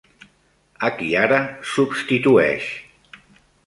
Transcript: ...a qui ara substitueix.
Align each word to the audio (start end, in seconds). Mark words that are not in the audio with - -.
...a 0.87 0.91
qui 0.95 1.11
ara 1.25 1.39
substitueix. 1.75 2.69